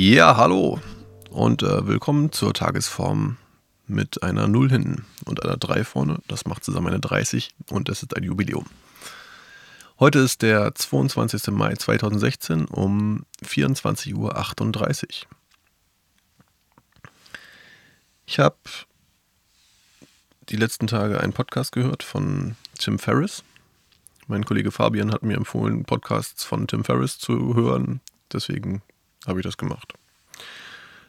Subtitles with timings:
[0.00, 0.80] Ja, hallo
[1.28, 3.36] und äh, willkommen zur Tagesform
[3.88, 6.20] mit einer 0 hinten und einer 3 vorne.
[6.28, 8.66] Das macht zusammen eine 30 und es ist ein Jubiläum.
[9.98, 11.48] Heute ist der 22.
[11.48, 15.28] Mai 2016 um 24.38 Uhr.
[18.24, 18.56] Ich habe
[20.48, 23.42] die letzten Tage einen Podcast gehört von Tim Ferriss.
[24.28, 28.00] Mein Kollege Fabian hat mir empfohlen, Podcasts von Tim Ferriss zu hören.
[28.32, 28.80] Deswegen
[29.26, 29.97] habe ich das gemacht.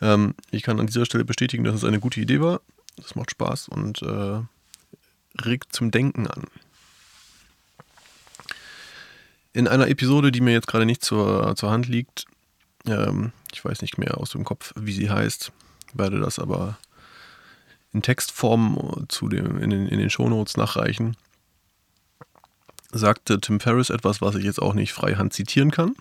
[0.00, 2.60] Ähm, ich kann an dieser Stelle bestätigen, dass es eine gute Idee war.
[2.96, 4.40] Das macht Spaß und äh,
[5.42, 6.44] regt zum Denken an.
[9.52, 12.26] In einer Episode, die mir jetzt gerade nicht zur, zur Hand liegt,
[12.86, 15.52] ähm, ich weiß nicht mehr aus dem Kopf, wie sie heißt,
[15.92, 16.78] werde das aber
[17.92, 21.16] in Textform zu dem, in, den, in den Shownotes nachreichen,
[22.92, 25.96] sagte Tim Ferriss etwas, was ich jetzt auch nicht freihand zitieren kann.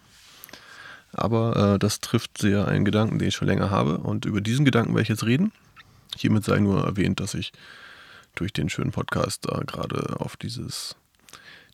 [1.20, 3.98] Aber äh, das trifft sehr einen Gedanken, den ich schon länger habe.
[3.98, 5.52] Und über diesen Gedanken werde ich jetzt reden.
[6.16, 7.52] Hiermit sei nur erwähnt, dass ich
[8.36, 10.96] durch den schönen Podcast da gerade auf dieses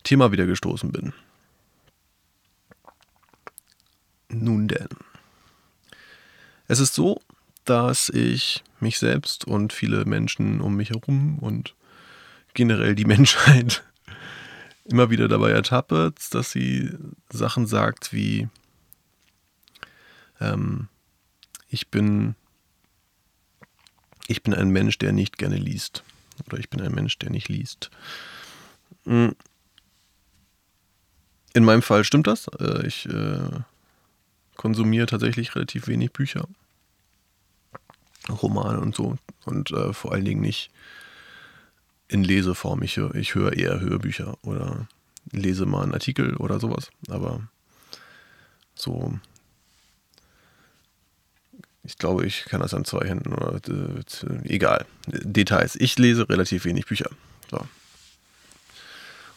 [0.04, 1.14] Thema wieder gestoßen bin.
[4.30, 4.90] Nun denn.
[6.68, 7.22] Es ist so,
[7.64, 11.76] dass ich mich selbst und viele Menschen um mich herum und
[12.54, 13.84] generell die Menschheit
[14.86, 16.92] immer wieder dabei ertappe, dass sie
[17.32, 18.48] Sachen sagt wie,
[20.40, 20.88] ähm,
[21.68, 22.36] ich bin,
[24.28, 26.04] ich bin ein Mensch, der nicht gerne liest.
[26.48, 27.90] Oder ich bin ein Mensch, der nicht liest.
[29.06, 29.36] Hm.
[31.54, 32.48] In meinem Fall stimmt das.
[32.60, 33.50] Äh, ich äh,
[34.56, 36.48] konsumiere tatsächlich relativ wenig Bücher.
[38.30, 39.18] Romane und so.
[39.46, 40.72] Und äh, vor allen Dingen nicht
[42.08, 42.84] in Leseform.
[42.84, 44.88] Ich, ich höre eher Hörbücher oder
[45.32, 46.90] lese mal einen Artikel oder sowas.
[47.10, 47.48] Aber
[48.76, 49.20] so
[51.86, 54.86] ich glaube, ich kann das an zwei Händen oder äh, egal.
[55.08, 55.76] Details.
[55.76, 57.10] Ich lese relativ wenig Bücher.
[57.50, 57.60] So.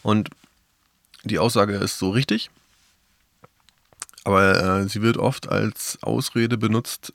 [0.02, 0.30] Und
[1.24, 2.50] die Aussage ist so richtig,
[4.24, 7.12] aber äh, sie wird oft als Ausrede benutzt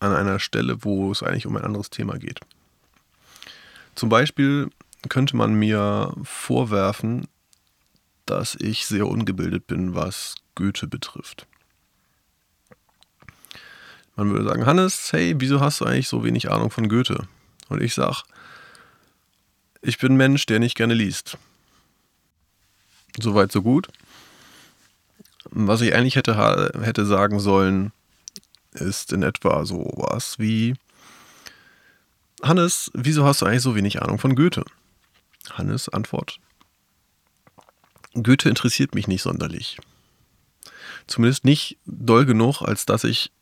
[0.00, 2.40] an einer Stelle, wo es eigentlich um ein anderes Thema geht.
[3.94, 4.70] Zum Beispiel
[5.08, 7.28] könnte man mir vorwerfen,
[8.26, 11.46] dass ich sehr ungebildet bin, was Goethe betrifft.
[14.16, 17.26] Man würde sagen, Hannes, hey, wieso hast du eigentlich so wenig Ahnung von Goethe?
[17.68, 18.22] Und ich sage,
[19.80, 21.38] ich bin ein Mensch, der nicht gerne liest.
[23.18, 23.88] Soweit, so gut.
[25.50, 27.92] Was ich eigentlich hätte, hätte sagen sollen,
[28.72, 30.74] ist in etwa so was wie,
[32.42, 34.64] Hannes, wieso hast du eigentlich so wenig Ahnung von Goethe?
[35.50, 36.38] Hannes Antwort,
[38.14, 39.78] Goethe interessiert mich nicht sonderlich.
[41.06, 43.32] Zumindest nicht doll genug, als dass ich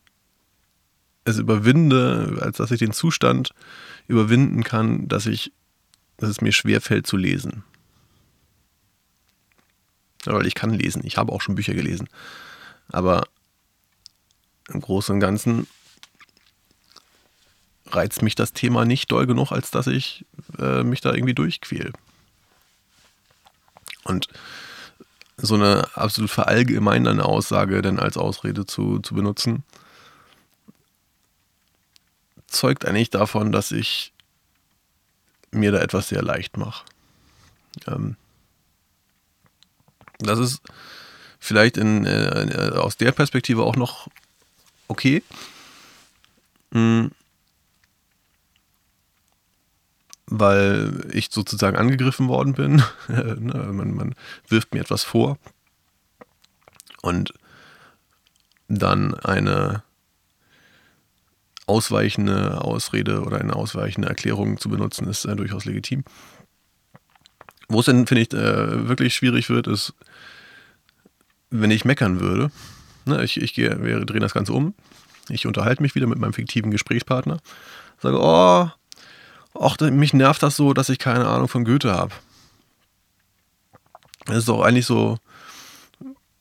[1.24, 3.50] es überwinde, als dass ich den Zustand
[4.08, 5.52] überwinden kann, dass ich,
[6.16, 7.64] dass es mir schwerfällt zu lesen.
[10.26, 12.08] Ja, weil ich kann lesen, ich habe auch schon Bücher gelesen.
[12.88, 13.26] Aber
[14.68, 15.66] im Großen und Ganzen
[17.86, 20.24] reizt mich das Thema nicht doll genug, als dass ich
[20.58, 21.92] äh, mich da irgendwie durchquäle.
[24.04, 24.28] Und
[25.36, 29.64] so eine absolut verallgemeinernde Aussage dann als Ausrede zu, zu benutzen,
[32.60, 34.12] zeugt eigentlich davon, dass ich
[35.50, 36.84] mir da etwas sehr leicht mache.
[37.86, 38.16] Ähm,
[40.18, 40.62] das ist
[41.38, 44.08] vielleicht in, äh, aus der Perspektive auch noch
[44.88, 45.22] okay.
[46.70, 47.12] Mhm.
[50.26, 52.82] Weil ich sozusagen angegriffen worden bin.
[53.08, 54.14] Ne, man, man
[54.48, 55.38] wirft mir etwas vor.
[57.00, 57.32] Und
[58.68, 59.82] dann eine
[61.70, 66.02] ausweichende Ausrede oder eine ausweichende Erklärung zu benutzen, ist äh, durchaus legitim.
[67.68, 69.94] Wo es dann, finde ich, äh, wirklich schwierig wird, ist,
[71.50, 72.50] wenn ich meckern würde.
[73.04, 74.74] Ne, ich, ich gehe, wir drehen das Ganze um.
[75.28, 77.38] Ich unterhalte mich wieder mit meinem fiktiven Gesprächspartner.
[78.02, 78.68] Sage, oh,
[79.60, 82.12] ach, mich nervt das so, dass ich keine Ahnung von Goethe habe.
[84.26, 85.18] Das ist doch eigentlich so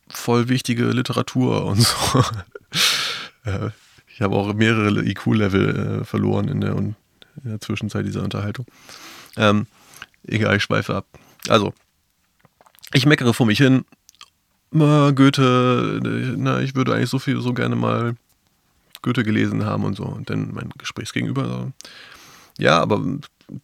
[0.09, 2.23] voll wichtige Literatur und so.
[4.19, 6.95] Ich habe auch mehrere IQ-Level äh, verloren in der, in
[7.37, 8.65] der, Zwischenzeit dieser Unterhaltung.
[9.37, 9.65] Ähm,
[10.27, 11.07] egal, ich schweife ab.
[11.47, 11.73] Also,
[12.91, 13.85] ich meckere vor mich hin.
[14.71, 16.01] Goethe,
[16.35, 18.17] na, ich würde eigentlich so viel, so gerne mal
[19.01, 20.03] Goethe gelesen haben und so.
[20.03, 21.71] Und dann mein Gesprächsgegenüber so,
[22.57, 23.01] ja, aber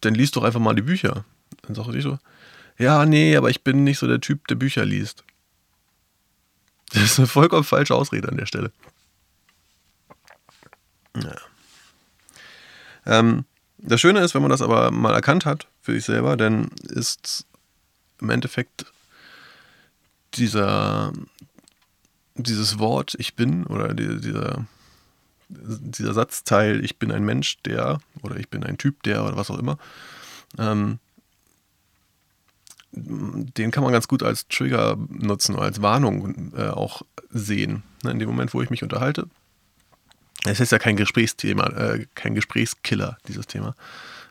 [0.00, 1.26] dann liest doch einfach mal die Bücher.
[1.66, 2.18] Dann sage ich so,
[2.78, 5.22] ja, nee, aber ich bin nicht so der Typ, der Bücher liest.
[6.94, 8.72] Das ist eine vollkommen falsche Ausrede an der Stelle.
[11.22, 11.36] Ja.
[13.06, 13.44] Ähm,
[13.78, 17.46] das Schöne ist, wenn man das aber mal erkannt hat für sich selber, dann ist
[18.20, 18.86] im Endeffekt
[20.34, 21.12] dieser,
[22.34, 24.66] dieses Wort ich bin oder die, dieser,
[25.48, 29.50] dieser Satzteil ich bin ein Mensch, der oder ich bin ein Typ, der oder was
[29.50, 29.78] auch immer,
[30.58, 30.98] ähm,
[32.92, 37.82] den kann man ganz gut als Trigger nutzen als Warnung äh, auch sehen.
[38.02, 39.28] Ne, in dem Moment, wo ich mich unterhalte.
[40.46, 43.74] Es ist ja kein Gesprächsthema, äh, kein Gesprächskiller, dieses Thema.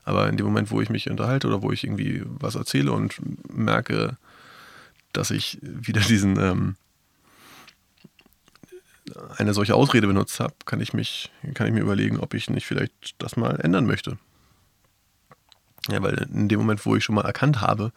[0.03, 3.15] Aber in dem Moment, wo ich mich unterhalte oder wo ich irgendwie was erzähle und
[3.53, 4.17] merke,
[5.13, 6.75] dass ich wieder diesen ähm,
[9.37, 12.65] eine solche Ausrede benutzt habe, kann ich mich, kann ich mir überlegen, ob ich nicht
[12.65, 14.17] vielleicht das mal ändern möchte.
[15.89, 17.91] Ja, weil in dem Moment, wo ich schon mal erkannt habe,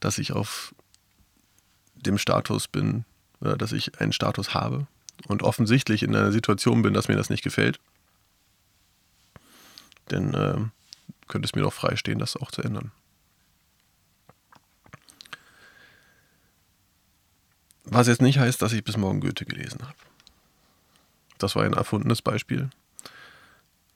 [0.00, 0.74] dass ich auf
[1.96, 3.04] dem Status bin,
[3.40, 4.86] oder dass ich einen Status habe
[5.26, 7.80] und offensichtlich in einer Situation bin, dass mir das nicht gefällt,
[10.06, 10.58] dann äh,
[11.26, 12.92] könnte es mir doch freistehen, das auch zu ändern.
[17.84, 19.96] Was jetzt nicht heißt, dass ich bis morgen Goethe gelesen habe.
[21.38, 22.68] Das war ein erfundenes Beispiel.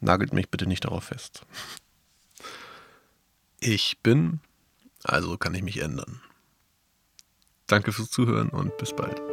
[0.01, 1.45] Nagelt mich bitte nicht darauf fest.
[3.61, 4.41] Ich bin,
[5.05, 6.21] also kann ich mich ändern.
[7.67, 9.32] Danke fürs Zuhören und bis bald.